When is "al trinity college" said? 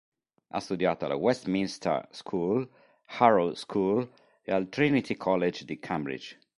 4.51-5.63